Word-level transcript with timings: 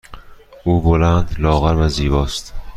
او 0.63 0.81
بلند، 0.81 1.35
لاغر 1.39 1.75
و 1.77 1.87
زیبا 1.87 2.23
است. 2.23 2.53